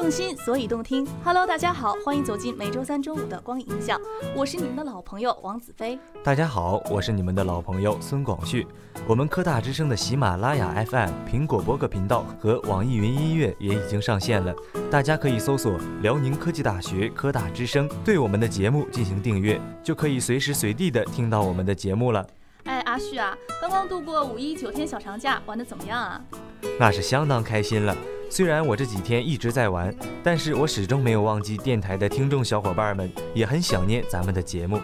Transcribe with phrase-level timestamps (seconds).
[0.00, 1.06] 用心，所以动听。
[1.22, 4.00] Hello，大家好，欢迎走进每周三中午的光影印象，
[4.34, 5.98] 我是你们的老朋友王子飞。
[6.24, 8.66] 大家好，我是你们的老朋友孙广旭。
[9.06, 14.54] 我们科大之声的喜马拉雅 FM、苹果播客频道和网易云音乐也已经上线了，
[14.90, 22.26] 大家可以搜索辽宁科技大学科大之声，对我们的节目进行订阅，就可以随时随地的听到我们的节目了。
[22.64, 26.18] 哎，阿旭啊，刚刚度过五一九天小长假，玩的怎么样啊？
[26.78, 27.94] 那是相当开心了。
[28.30, 34.80] 虽然我这几天一直在玩，但是我始终没有忘记电台的听众小伙伴们，也很想念咱们的节目。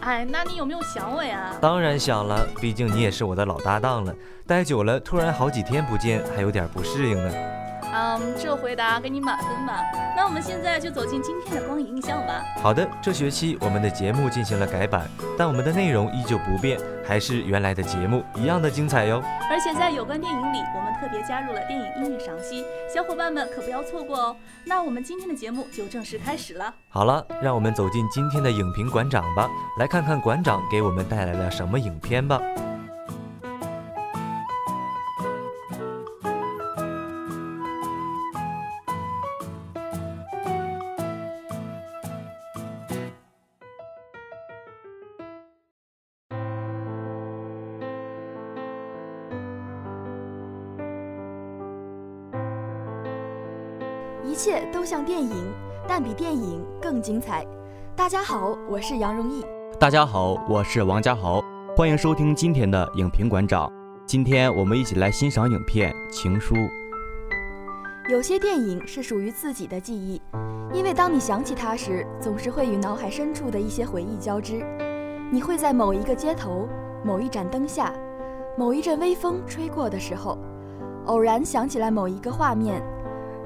[0.00, 1.54] 哎，那你有没有想我呀？
[1.60, 4.14] 当然想了，毕竟你也是我的老搭档了，
[4.46, 7.55] 待久了，突然好几天不见，还有点不适应呢。
[7.96, 9.82] 嗯，这回答给你满分吧。
[10.14, 12.44] 那我们现在就走进今天的光影印象吧。
[12.62, 19.22] 好的，这学期我们的节目进行了改版，但我们的内容依旧不变，还是原来的节目一样的精彩哟。
[19.50, 24.36] 而且在有关电影里，我们特别加入了电影音乐赏析，小伙伴们可不要错过哦。
[24.62, 26.74] 那我们今天的节目就正式开始了。
[26.90, 32.38] 好了，让我们走进今天的影评馆长吧，来看看馆长给我们带来了什么影片吧。
[54.36, 55.50] 切都像电影，
[55.88, 57.44] 但比电影更精彩。
[57.96, 59.42] 大家好，我是杨荣毅。
[59.80, 61.42] 大家好，我是王家豪。
[61.74, 63.72] 欢迎收听今天的影评馆长。
[64.04, 66.54] 今天我们一起来欣赏影片《情书》。
[68.10, 70.20] 有些电影是属于自己的记忆，
[70.70, 74.62] 因为当你想起它时，总是会与脑海深处的一些回忆交织。
[75.30, 76.68] 你会在某一个街头、
[77.02, 77.90] 某一盏灯下、
[78.58, 80.36] 某一阵微风吹过的时候，
[81.06, 82.82] 偶然想起来某一个画面。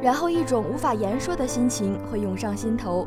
[0.03, 3.07] 然后，一种无法言说的心情会涌上心头，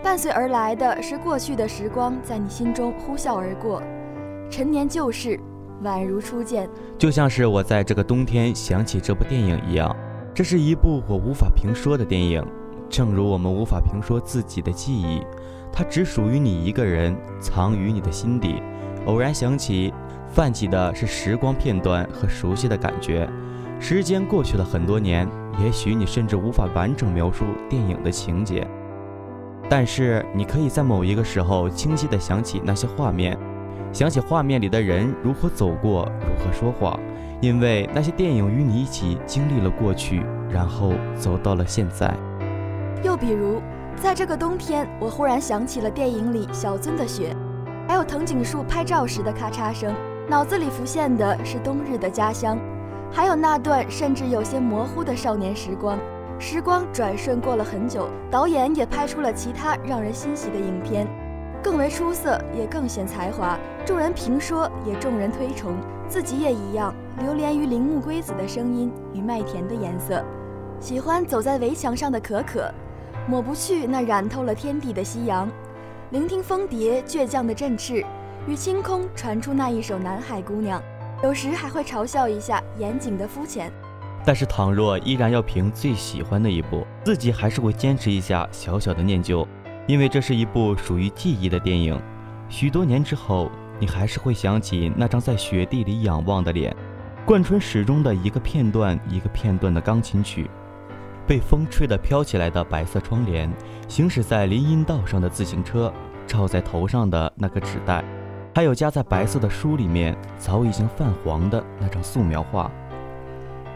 [0.00, 3.82] 伴随而来的是过去的时光在你心中呼啸而过，
[4.48, 5.38] 陈年旧事
[5.82, 9.94] 宛如初见，就像是我在这个冬天想起这部电影一样。
[10.32, 12.46] 这是一部我无法评说的电影，
[12.88, 15.20] 正如我们无法评说自己的记忆，
[15.72, 18.62] 它只属于你一个人，藏于你的心底。
[19.06, 19.92] 偶然想起，
[20.28, 23.28] 泛起的是时光片段和熟悉的感觉。
[23.80, 25.28] 时间过去了很多年。
[25.62, 28.66] 也许你甚至无法完整描述电影的情节，
[29.68, 33.38] 但是你可以在某一个时候清晰地想起那些画面，
[33.92, 36.98] 想起画面里的人如何走过，如何说话，
[37.40, 42.14] 因为那些电影与你一起经历了过去，然后走到了现在。
[43.02, 43.60] 又比如，
[43.96, 47.36] 在这个冬天，我忽然想起了电影里小樽的雪，
[47.86, 49.94] 还有藤井树拍照时的咔嚓声，
[50.28, 52.58] 脑子里浮现的是冬日的家乡。
[53.12, 55.98] 还有那段甚至有些模糊的少年时光，
[56.38, 61.06] 时光转瞬过了很久，导演也拍出了其他让人欣喜的影片，
[61.62, 65.74] 更为出色，也更显才华，众人评说，也众人推崇，
[66.08, 70.24] 自己也一样，流连于铃木圭子的声音与麦田的颜色，
[70.78, 72.72] 喜欢走在围墙上的可可，
[73.28, 75.50] 抹不去那染透了天地的夕阳，
[76.10, 78.04] 聆听蜂蝶倔强的振翅，
[78.46, 80.80] 与清空传出那一首南海姑娘。
[81.22, 83.70] 有时还会嘲笑一下严谨的肤浅，
[84.24, 89.46] 但是倘若依然要评最喜欢的一部，自己还是会坚持一下小小的念旧，
[89.86, 92.00] 因为这是一部属于记忆的电影。
[92.48, 96.74] 许多年之后，你还是会想起那张在雪地里仰望的脸，
[97.26, 100.48] 贯穿始终的一个片段一个片段的钢琴曲，
[101.26, 103.52] 被风吹得飘起来的白色窗帘，
[103.88, 105.92] 行驶在林荫道上的自行车，
[106.26, 108.02] 罩在头上的那个纸袋。
[108.52, 112.70] 还有夹在白色的书里面早已经泛黄的那张素描画，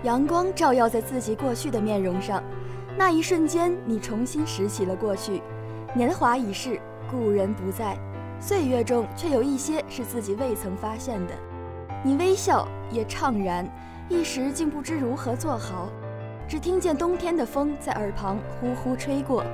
[0.02, 2.42] 阳光照耀在自己过去的面容上，
[2.98, 5.40] 那一瞬间，你重新拾起了过去。
[5.94, 7.96] 年华已逝，故人不在，
[8.40, 11.34] 岁月中却有一些是自己未曾发现的。
[12.02, 13.64] 你微笑也怅然，
[14.08, 15.88] 一时竟不知如何做好，
[16.48, 19.44] 只听见冬天的风在耳旁呼呼吹过。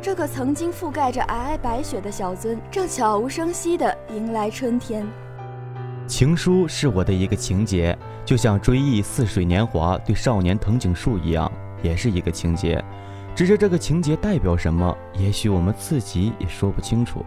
[0.00, 5.04] 这个曾经覆盖着皑皑白雪的小樽，正悄无声息地迎来春天。
[6.06, 11.50] 情书是我的一个情节，就像追忆似水年华对少年藤井树一样，
[11.82, 12.82] 也是一个情节。
[13.34, 17.24] 只是这个情节代表什么，也许我们自己也说不清楚。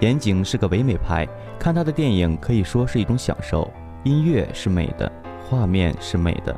[0.00, 1.26] 岩井是个唯美派，
[1.56, 3.70] 看他的电影可以说是一种享受。
[4.02, 5.10] 音乐是美的，
[5.48, 6.54] 画面是美的。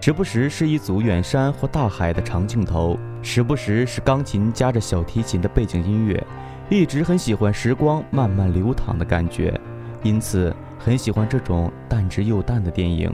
[0.00, 6.24] 时不时是一组远山或大海的长镜头，时不时是钢琴夹着小提琴的背景音乐，
[6.70, 9.58] 一直很喜欢时光慢慢流淌的感觉，
[10.02, 13.12] 因此很喜欢这种淡之又淡的电影，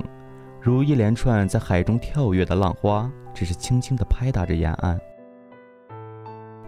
[0.61, 4.99] 如一连串在海中跳跃的浪花，只是轻轻地拍打着沿岸。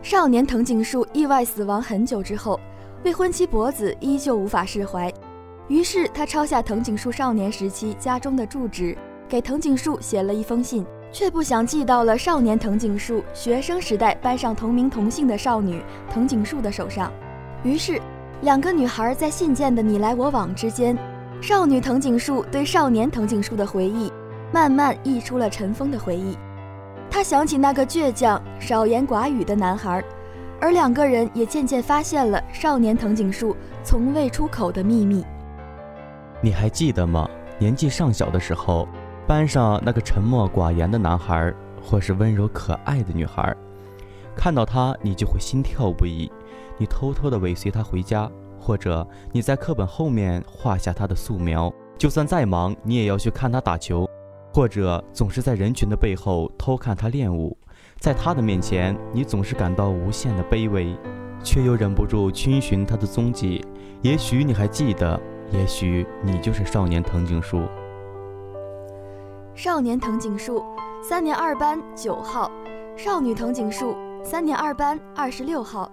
[0.02, 2.58] 少年藤井树意外死亡很久之后，
[3.04, 5.12] 未婚妻博子依旧无法释怀，
[5.68, 8.96] 于是他抄下藤井树少年时期家中的住址，
[9.28, 17.10] 给藤井树写了一封信，却不想寄到了少年藤井树学生时代班上同名同姓的少女藤井树的手上。
[17.62, 18.00] 于是，
[18.42, 20.96] 两个女孩在信件的你来我往之间，
[21.40, 24.12] 少女藤井树对少年藤井树的回忆，
[24.52, 26.36] 慢慢溢出了尘封的回忆。
[27.10, 30.04] 他想起那个倔强、少言寡语的男孩，
[30.60, 35.24] 而两个人也渐渐发现了少年藤井树从未出口的秘密。
[36.42, 37.26] 你还记得吗？
[37.58, 38.86] 年纪尚小的时候，
[39.26, 41.52] 班上那个沉默寡言的男孩，
[41.82, 43.54] 或是温柔可爱的女孩，
[44.36, 46.30] 看到他你就会心跳不已，
[46.78, 48.30] 你偷偷的尾随他回家，
[48.60, 54.08] 或者你在课本后面画下他的素描，就算再忙，你也要去看他打球。
[54.54, 57.54] 或者总是在人群的背后偷看他练舞，
[57.98, 60.96] 在他的面前，你总是感到无限的卑微，
[61.42, 63.62] 却又忍不住追寻他的踪迹。
[64.00, 65.20] 也许你还记得，
[65.50, 67.64] 也许你就是少年藤井树。
[69.56, 70.62] 少年藤井树，
[71.02, 72.50] 三年二班九号；
[72.94, 75.90] 少女藤井树，三年二班二十六号。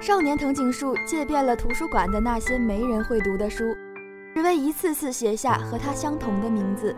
[0.00, 3.62] 少年藤井树借遍了图书馆的那些没人会读的书，
[4.34, 6.92] 只为一次次写下和他相同的名字。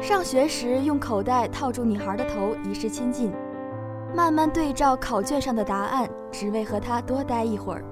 [0.00, 3.32] 上学时用口袋套住女孩的头以示亲近，
[4.16, 7.84] 慢慢对照考卷上的答案，只为和她多待一会儿。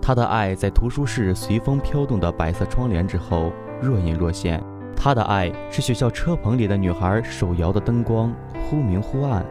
[0.00, 4.64] 他的爱在图书室随风飘动的白色窗帘之后若隐若现。
[4.96, 8.32] 他的爱是学校车棚里的女孩手摇的灯光
[8.64, 9.44] 忽明忽暗。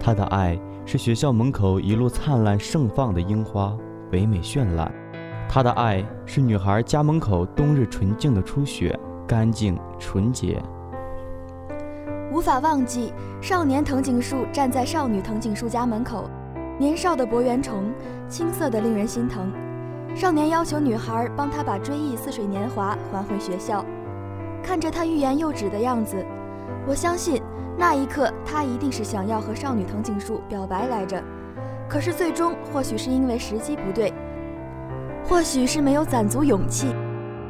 [0.00, 3.76] 他的爱是学校门口一路灿烂盛放的樱花
[4.10, 4.90] 唯美绚烂。
[5.48, 8.98] 他的爱是女孩家门口冬日纯净的初雪
[9.28, 10.60] 干净纯洁。
[12.32, 16.28] 无法忘记少年藤井树站在少女藤井树家门口，
[16.78, 17.92] 年少的博圆虫，
[18.28, 19.52] 青涩的令人心疼。
[20.14, 23.84] 少年要求女孩帮他把追忆似水年华还回学校，
[24.66, 26.16] 看着他欲言又止的样子，
[26.88, 27.40] 我相信
[27.78, 31.22] 那一刻他一定是想要和少女藤井树表白来着。
[31.88, 34.12] 可是最终或许是因为时机不对，
[35.24, 36.88] 或许是没有攒足勇气。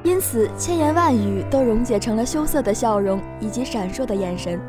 [0.05, 4.61] 因此，千言万语都溶解成了羞涩的笑容以及闪烁的眼神。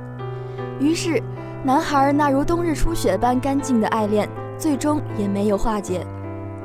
[0.80, 1.22] 于是，
[1.66, 4.28] 男孩那如冬日初雪般干净的爱恋，
[4.58, 6.08] 最终也没有化解。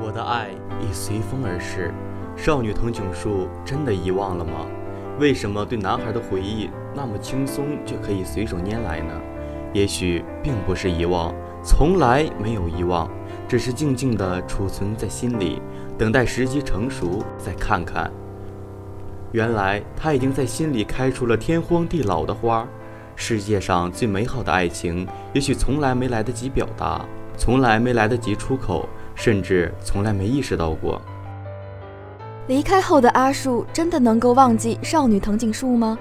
[0.00, 0.50] 我的爱
[0.80, 1.92] 已随风而逝，
[2.36, 4.64] 少女藤井树真的遗忘了吗？
[5.18, 9.12] 为什么对男孩的回忆那么轻松就可以随手拈来呢？
[9.72, 13.10] 也许并不是遗忘，从来没有遗忘，
[13.48, 15.60] 只是静静地储存在心里，
[15.96, 18.10] 等待时机成熟再看看。
[19.32, 22.66] 原来他已经在心里开出了天荒地老的花。
[23.14, 27.04] 世界上最美好的爱情，也许从来没来得及表达，
[27.36, 31.00] 从来没来得及出口，甚至从来没意识到过。
[32.52, 35.98] 离开后的阿树真的能够忘记少女藤井树吗？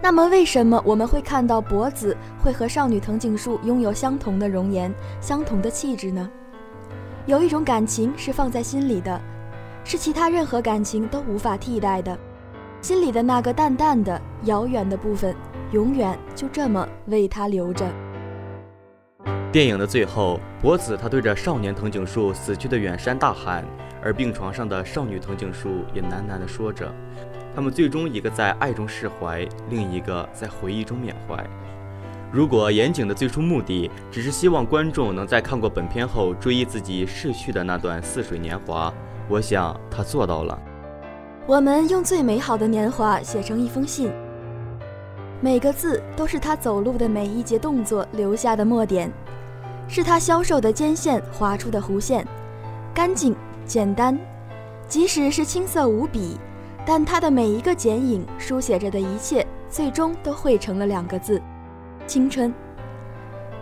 [0.00, 4.90] 那么为什么我们会看到博子会和少女藤井树拥有相同的容颜、
[5.20, 6.30] 相同的气质呢？
[7.26, 9.20] 有一种感情是放在心里的，
[9.84, 12.18] 是其他任何感情都无法替代的。
[12.80, 15.36] 心里的那个淡淡的、遥远的部分，
[15.72, 17.86] 永远就这么为他留着。
[19.52, 23.62] 电影的最后，博子他对着少年藤井树死去的远山大喊，
[24.02, 26.92] 而病床上的少女藤井树也喃喃地说着。
[27.54, 31.44] 他们最终一个在爱中释怀，另一个在回忆中缅怀。
[32.32, 38.92] 如果岩井的最初目的只是希望观众能在看过本片后追忆自己逝去的那段似水年华，
[39.28, 40.56] 我想他做到了。
[41.46, 44.12] 我们用最美好的年华写成一封信，
[45.40, 49.10] 每个字都是他走路的每一节动作留下的墨点，
[49.88, 52.24] 是他消瘦的肩线划出的弧线，
[52.94, 53.34] 干净
[53.70, 54.18] 简单，
[54.88, 56.36] 即使是青涩无比，
[56.84, 61.40] 但他的每一个剪影书写着的一切，最终都汇成了两个字：
[62.04, 62.52] 青春。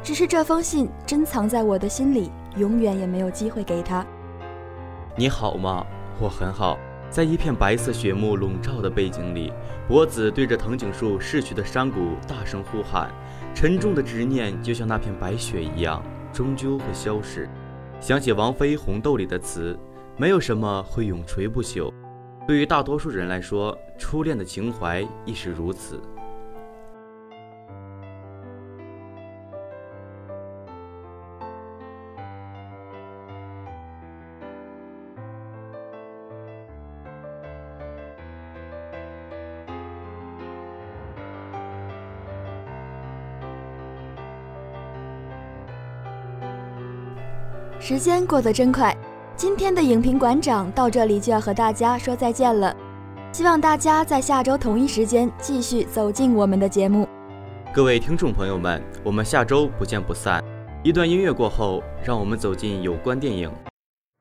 [0.03, 4.03] 只是这封信珍藏在我的心里，永远也没有机会给他。
[5.15, 5.85] 你好吗？
[6.19, 6.79] 我很好。
[7.11, 9.53] 在一片白色雪幕笼罩的背景里，
[9.87, 13.11] 博子对着藤井树逝去的山谷大声呼喊。
[13.55, 17.47] 沉重的执念就像那片白雪一样，终究会消逝。
[18.01, 19.79] 想起王菲《红豆》里的词
[20.21, 21.93] ：“没有什么会永垂不朽。
[22.45, 26.01] 对于大多数人来说初恋的情怀亦是如此。
[47.79, 48.95] 时间过得真快。
[49.39, 52.75] 今天的影评馆长到这里就要和大家说再见了。
[53.33, 57.07] 希望大家在下周同一时间继续走进我们的节目。
[57.73, 60.43] 各位听众朋友们，我们下周不见不散。
[60.83, 63.49] 一段音乐过后，让我们走进有关电影。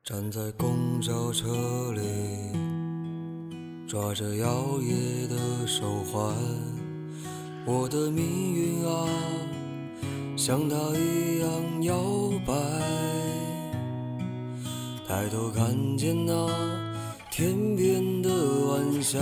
[0.04, 1.48] 站在公交车
[1.96, 2.00] 里，
[3.88, 4.46] 抓着摇
[4.78, 5.82] 曳的手
[6.12, 6.32] 环，
[7.66, 9.08] 我的命运啊，
[10.36, 11.96] 像它一样摇
[12.46, 12.54] 摆。
[15.08, 16.46] 抬头看见那
[17.30, 18.28] 天边的
[18.66, 19.18] 晚霞，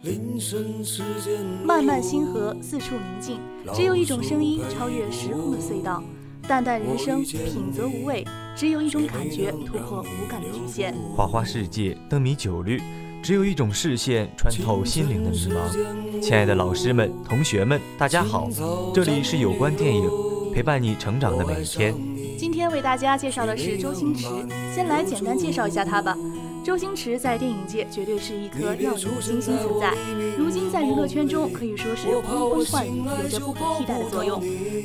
[0.00, 3.38] 铃声时间漫漫星河，四处宁静，
[3.74, 6.02] 只有一种声音超越时空的隧道。
[6.48, 8.24] 淡淡人生，品则无味。
[8.56, 10.94] 只有一种感觉突破无感的局限。
[11.14, 12.80] 花花世界，灯迷酒绿。
[13.22, 16.22] 只有一种视线穿透心灵的迷茫。
[16.22, 18.48] 亲爱的老师们、同学们，大家好，
[18.94, 20.10] 这里是有关电影，
[20.54, 21.94] 陪伴你成长的每一天。
[22.42, 24.26] 今天为大家介绍的是周星驰，
[24.74, 26.18] 先来简单介绍一下他吧。
[26.64, 29.94] 周星驰在电影界绝对是一颗耀眼的星星存在，
[30.36, 34.42] 如今在娱乐圈中可以说是呼风唤雨，有着不可替代的作用。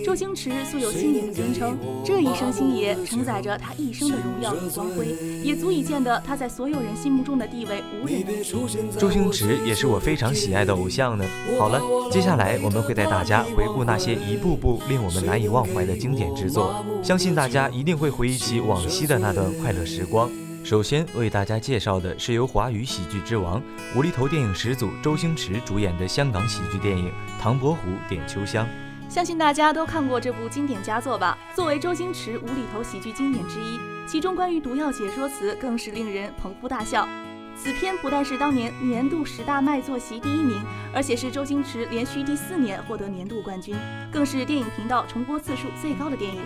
[0.08, 5.08] 周星驰素有星爷的尊称，这一声星爷承载着他一生的荣耀与光辉，
[5.44, 8.98] 也足以见得他在所有人心目中的地位无人能及。
[8.98, 11.26] 周星驰也是我非常喜爱的偶像呢。
[11.60, 20.32] 好了，接下来我们会带大家回顾那些一步步令我们难以忘怀的经典之作，相信大家一定会回忆起往昔的那段快乐时光。
[20.64, 23.62] 首先为大家介绍的是由华语喜剧之王、
[23.94, 27.08] 无厘头电影始祖周星驰主演的香港喜剧电影
[27.42, 28.66] 《唐伯虎点秋香》。
[29.10, 31.38] 相信大家都看过这部经典佳作吧？
[31.56, 37.08] 作为周星驰无厘头喜剧经典之一，其中关于毒药解说词更是令人捧腹大笑。
[37.56, 40.62] 此片不但是当年年度十大卖座席第一名，
[40.94, 43.76] 而且是周星驰连续第四年获得年度冠军，
[44.12, 46.42] 更是电影频道重播次数最高的电影。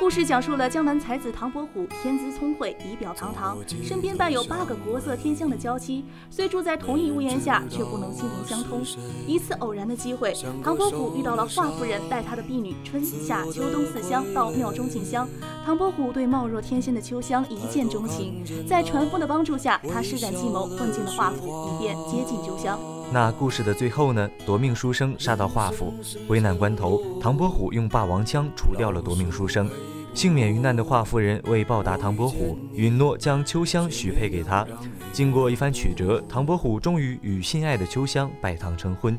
[0.00, 8.80] 故事讲述了江南才子唐伯虎天资聪慧，仪表堂堂，身边伴有八个国色天香的娇妻，虽住在同一屋檐下，却不能心灵相通。
[9.26, 15.28] 一次偶然的机会，唐伯虎遇到了华夫人带他的婢女春夏秋冬四香到庙中进香。
[15.66, 22.80] 唐伯虎对貌若天仙的秋香一见钟情，在船夫的帮助下，他施展计谋混进了华府，以便接近秋香。
[23.12, 24.30] 那故事的最后呢？
[24.46, 25.92] 夺命书生杀到华府，
[26.28, 29.68] 危难关头，唐伯虎用霸王枪除掉了夺命书生。
[30.12, 34.66] 幸免于难的华夫人为报答唐伯虎，允诺将秋香许配给他。
[35.12, 39.18] 经过一番曲折，唐伯虎终于与心爱的秋香拜堂成婚。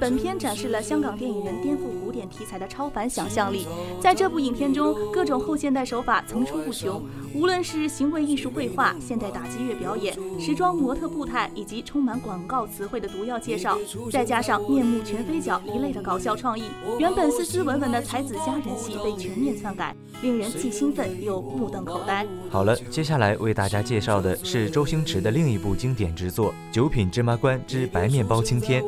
[0.00, 3.66] 本片展示了香港电影人颠覆古典题材的超凡想象力。
[4.00, 7.02] 在这部影片中，各种后现代手法层出不穷，
[7.34, 13.76] 无论是行为艺术绘画、现代打击乐表演、时装模特步态，以及充满广告词汇的毒药介绍，
[14.10, 16.64] 再加上面目全非角一类的搞笑创意，
[16.98, 22.26] 原本斯斯文文的才子佳人戏被全面篡改，令人既兴奋又目瞪口呆。
[22.50, 28.82] 好了，接下来为大家介绍的是周星驰的另一部经典之作《九品芝麻官之白面包青天》。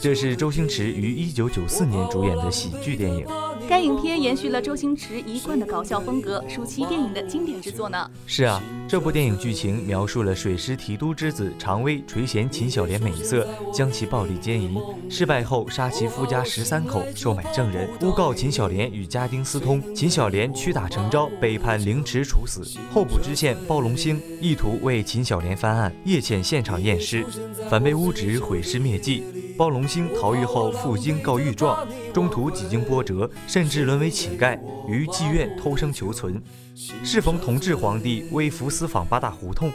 [0.00, 3.26] 这是周星驰于1994年主演的喜剧电影。
[3.68, 8.10] 该影片延续了周星驰一贯的搞笑风格，暑期电影的经典之作呢。
[8.26, 14.76] 是啊，这部电影剧情描述了水师提督之子常威垂涎秦小莲美色，将其暴力奸淫，
[15.08, 19.82] 失败后杀其夫家十三口，收买证人，诬告秦小莲与家丁私通。
[19.94, 22.62] 秦小莲屈打成招，被判凌迟处死。
[22.92, 27.24] 候补知县包龙星意图为秦小莲翻案，夜潜现场验尸，
[27.70, 29.22] 反被诬指毁尸灭迹。
[29.56, 34.58] 包龙星逃狱后赴京告御状，中途几经波折，甚至沦为乞丐，
[34.88, 36.42] 于妓院偷生求存。
[36.74, 39.70] 适逢同治皇帝微服私访八大胡同，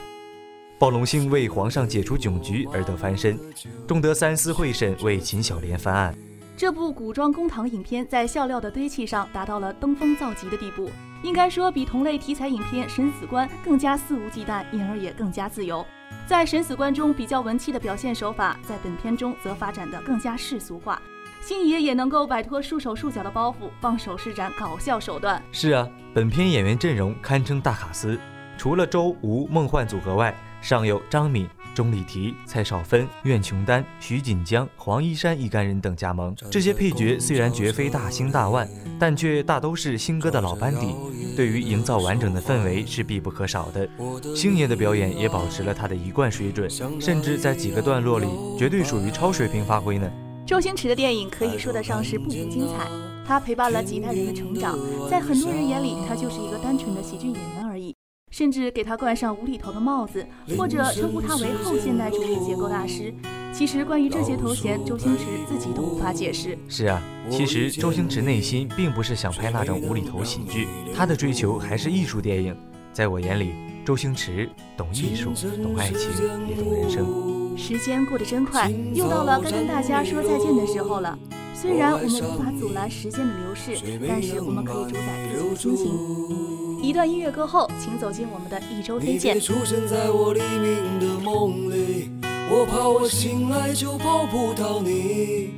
[0.77, 3.39] 包龙星为皇上解除窘局而得翻身，
[3.88, 6.13] 终得三司会审为秦小莲翻案。
[6.57, 10.89] 这部古装公堂影片在笑料的堆砌上达到了登峰造极的地步，
[11.24, 15.86] 应该说比同类题材影片《审死官》更加肆无忌惮，因而也更加自由。
[16.25, 21.01] 在审死官中比较文气的表现手法，在本片中则发展得更加世俗化。
[21.42, 25.42] 星爷也能够摆脱束手束脚的包袱，放手施展搞笑手段。
[25.51, 28.20] 是啊，本片演员阵容堪称大卡司，
[28.58, 31.48] 除了周吴梦幻组合外，尚有张敏。
[31.79, 36.36] 钟丽缇、蔡少芬、苑琼丹、徐锦江、黄一山一干人等加盟。
[36.51, 38.67] 这些配角虽然绝非大星大腕，
[39.00, 40.93] 但却大都是星哥的老班底，
[41.38, 43.88] 对于营造完整的氛围是必不可少的。
[44.36, 46.69] 星爷的表演也保持了他的一贯水准，
[47.00, 50.12] 甚至在几个段落里绝对属于超水平发挥呢。
[50.45, 52.89] 周星驰的电影可以说得上是步步精彩，
[53.25, 54.77] 他陪伴了几代人的成长，
[55.09, 57.95] 在很多人眼里，他就是一个单纯的喜剧演员而已。
[58.29, 60.25] 甚至给他冠上无厘头的帽子，
[60.57, 63.13] 或者称呼他为后现代主义结构大师。
[63.51, 66.57] 其实关于这些头衔，周星驰自己都无法解释。
[66.67, 72.55] 是啊，其实周星驰内心并不是想拍那种无厘头喜剧，他的追求还是艺术电影。
[72.93, 73.53] 在我眼里，
[73.86, 75.31] 周星驰懂艺术，
[75.63, 76.00] 懂爱情，
[76.48, 77.57] 也懂人生。
[77.57, 81.17] 时间过得真快，又到了该跟大家说再见的时候了。
[81.53, 85.01] 虽然我们无法阻拦时间的流逝，但是我们可以主宰
[85.33, 86.59] 自己的心情。
[86.89, 89.39] 一段音乐过后，请走进我们的一周推荐。
[89.39, 92.10] 出现在我黎明的梦里，
[92.50, 95.53] 我怕我醒来就抱不到你。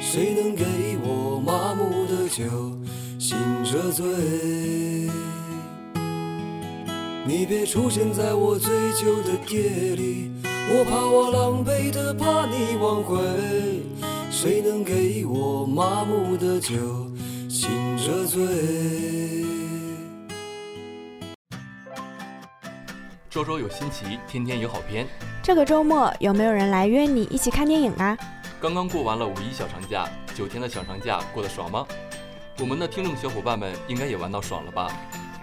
[0.00, 0.64] 谁能给
[1.04, 2.42] 我麻木的酒，
[3.16, 4.04] 醒着醉？
[7.24, 13.20] 你别出现在我醉酒的夜里，我怕我狼狈的把你挽回。
[14.32, 16.74] 谁能给我麻木的酒，
[17.48, 19.41] 醒着醉？
[23.32, 25.06] 周周有新奇，天天有好片。
[25.42, 28.14] 这个周末有没有人来约你一起看电影啊？
[28.60, 31.86] 刚刚过完了五一小长假，九天的小长假过得爽吗？
[32.58, 34.92] 我们的听众小伙伴们应该也玩到爽了吧？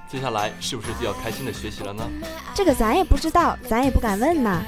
[0.07, 2.07] 接下来是不是就要开心的学习了呢？
[2.53, 4.61] 这个咱也不知道，咱也不敢问呢。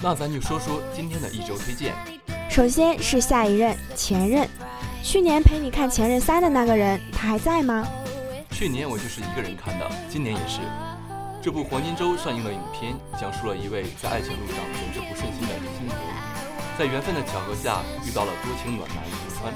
[0.00, 1.92] 那咱就说说今天的一周推荐。
[2.48, 4.48] 首先是下一任前任，
[5.02, 7.86] 去年陪你看《前任三》的那个人，他还在吗？
[8.50, 10.60] 去年我就是一个人看的，今年也是。
[11.44, 19.52] 这部黄金周上映的影片，讲述了一位在爱情路上总是不顺心的林心如，在缘分的巧合下遇到了多情暖男吴川，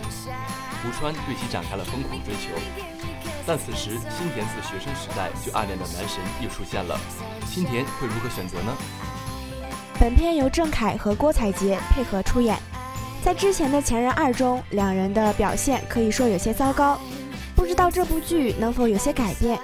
[0.84, 2.50] 吴川对其展开了疯狂追求。
[3.46, 7.00] 但此时新田自学生时代就暗恋的男神又出现了，
[7.46, 8.76] 新田会如何选择呢？
[9.98, 12.58] 本片由郑恺和郭采洁配合出演。
[13.24, 17.00] 在之前的《前任二》中，两人的表现可以说有些糟糕，
[17.56, 19.58] 不知道这部剧能否有些改变。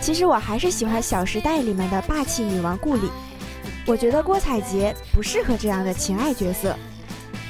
[0.00, 3.10] 其实我还是喜欢《小时代》里面的霸气女王顾里，
[3.86, 6.74] 我觉得郭采洁不适合这样的情爱角色。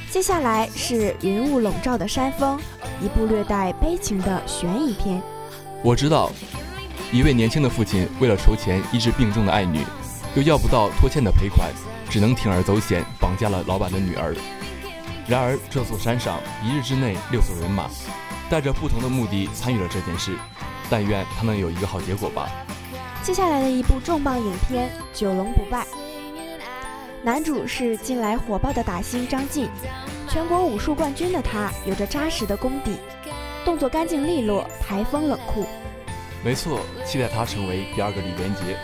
[0.09, 2.57] 接下来是《云雾笼罩的山峰》，
[3.01, 5.21] 一部略带悲情的悬疑片。
[5.81, 6.29] 我知道，
[7.11, 9.85] 一位年轻的父亲为了筹钱医治病重的爱女，
[10.35, 11.69] 又要不到拖欠的赔款。
[12.09, 14.35] 只能铤而走险，绑架了老板的女儿。
[15.25, 17.89] 然而，这座山上一日之内六组人马，
[18.49, 20.35] 带着不同的目的参与了这件事。
[20.91, 22.49] 但愿他能有一个好结果吧。
[23.23, 25.83] 接下来的一部重磅影片《九龙不败》，
[27.23, 29.69] 男主是近来火爆的打星张晋，
[30.27, 32.97] 全国武术冠军的他有着扎实的功底，
[33.63, 35.65] 动作干净利落，台风冷酷。
[36.43, 38.77] 没错，期待他成为第二个李连杰。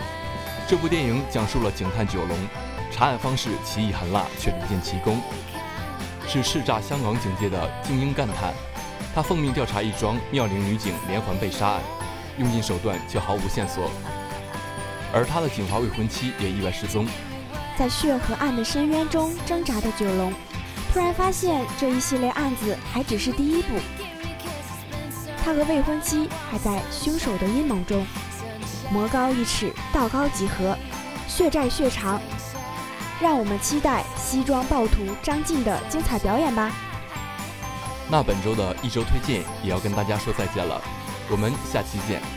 [0.68, 2.38] 这部电影讲述了警探九龙。
[2.90, 5.20] 查案方式奇异狠辣，却屡见奇功，
[6.26, 8.54] 是叱咤香港警界的精英干探。
[9.14, 11.82] 他奉命调查一桩妙龄女警连环被杀案，
[12.38, 13.90] 用尽手段却毫无线索。
[15.14, 17.08] 而他的警华未婚妻也意外失踪。
[17.78, 20.34] 在血和暗的深渊中挣扎的九龙，
[20.92, 23.70] 突然发现这一系列案子还只是第一步。
[25.44, 28.06] 他和未婚妻还在凶手的阴谋中。
[28.92, 30.78] 魔高一尺，道高几何，
[31.28, 32.22] 血债血偿。
[33.22, 36.72] 让我们期待西装暴徒张晋的精彩表演吧。
[38.10, 40.82] 那本周的一周推荐也要跟大家说再见了，
[41.30, 42.37] 我们下期见。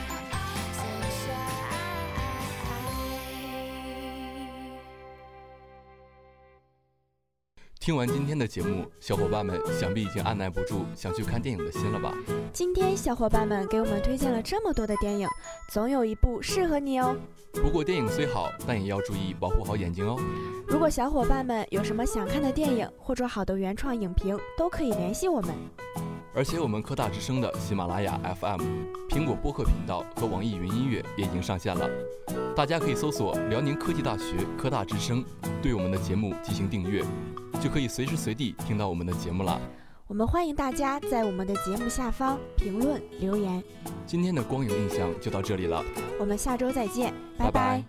[7.80, 12.14] 听完今天的节目，小伙伴们想必已经按耐不住想去看电影的心了吧？
[12.52, 15.26] 今天小伙伴们给我们推荐了这么多的电影，
[15.72, 17.16] 总有一部适合你哦。
[17.54, 20.20] 不过电影虽好，但也要注意保护好眼睛哦。
[20.68, 25.54] 如果小伙伴们有什么想看的电影或者好的原创影评，都可以联系我们。
[26.32, 28.60] 而且我们科大之声的喜马拉雅 FM、
[29.08, 31.90] 苹果播客频道和网易云音乐也已经上线了，
[32.54, 35.24] 大家可以搜索辽宁科技大学科大之声，
[35.60, 37.04] 对我们的节目进行订阅。
[37.60, 39.60] 就可以随时随地听到我们的节目了。
[40.06, 43.62] 我们欢迎大家在我们的节目下方评论留言。
[44.06, 45.84] 今天的光影印象就到这里了，
[46.20, 47.82] 我们下周再见，拜拜。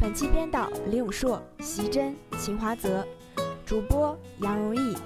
[0.00, 3.06] 本期编导李永硕、席珍、秦华泽，
[3.66, 4.96] 主播杨荣毅、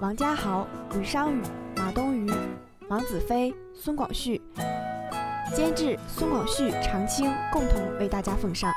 [0.00, 1.42] 王家豪、吕商宇、
[2.90, 4.42] 王子飞、孙广旭，
[5.54, 8.68] 监制孙广旭、常青共同为大家奉上。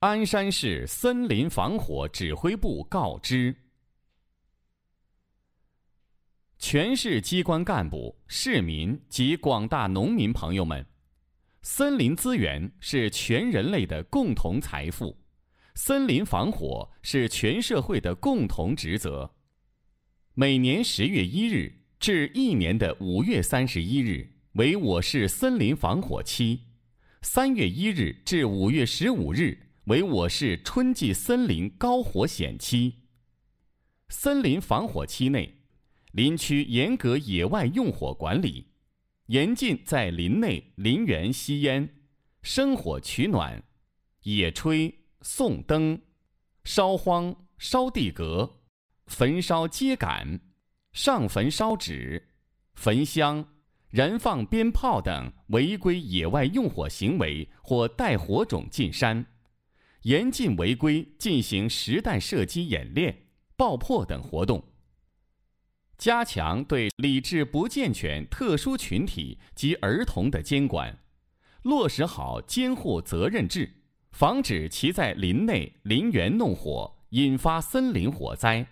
[0.00, 3.56] 鞍山市森林防火指挥部告知：
[6.58, 10.84] 全市机关干部、市民及广大农民朋友们，
[11.62, 15.16] 森林资源是全人类的共同财富，
[15.74, 19.34] 森林防火是全社会的共同职责。
[20.40, 26.60] 每年十月一日至一年的五月三十一日为我市森林防火期，
[27.22, 29.58] 三月一日至五月十五日。
[29.86, 32.98] 为我市春季森林高火险期。
[34.10, 35.56] 森林防火期内，
[36.12, 38.68] 林区严格野外用火管理，
[39.26, 41.96] 严禁在林内、林园吸烟、
[42.42, 43.64] 生火取暖、
[44.22, 46.00] 野炊、送灯、
[46.62, 48.57] 烧荒、烧地革、
[49.08, 50.38] 焚烧秸秆、
[50.92, 52.28] 上坟烧纸、
[52.74, 53.44] 焚香。
[53.90, 59.24] 燃放鞭炮等违规野外用火行为或带火种进山，
[60.02, 64.62] 严禁违规进行实弹射击演练、爆破等活动。
[65.96, 70.98] 加强对理智不健全特殊群体及儿童的监管，
[71.62, 73.72] 落实好监护责任制，
[74.12, 78.66] 防止其在林内、林园弄火，引发森林火灾。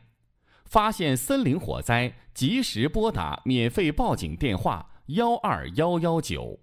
[0.66, 4.90] 发现森林火灾，及时拨打免费报警电话。
[5.10, 6.58] 幺二幺幺九，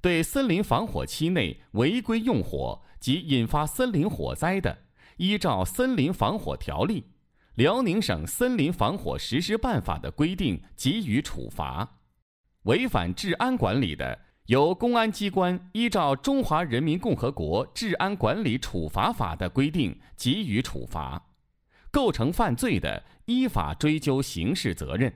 [0.00, 4.78] 对森林防火期内违规用火及引发森林火灾的，
[5.18, 7.02] 依照《森林防火条例》、
[7.56, 11.86] 辽宁省森林防火实施办法的规定给予处罚；
[12.62, 21.23] 违反治安管理的，由公安机关依照《中华人民共和国治安管理处罚法》的规定给予处罚；
[21.94, 25.14] 构成犯罪的，依法追究刑事责任。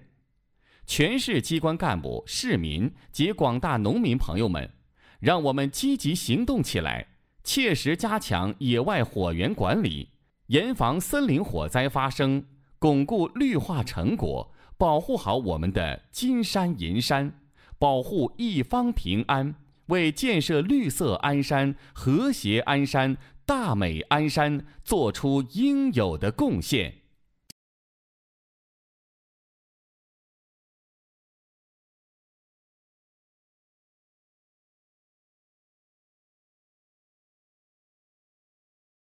[0.87, 4.71] 全市机关干部、市民及广大农民朋友们，
[5.19, 7.09] 让我们积极行动起来，
[7.43, 10.11] 切实加强野外火源管理，
[10.47, 12.45] 严防森林火灾发生，
[12.79, 17.41] 巩固绿化成果，保护好我们的金山银山，
[17.81, 23.17] 保护一方平安，为建设绿色鞍山、和谐鞍山、
[23.49, 26.93] 大美鞍山做出应有的贡献。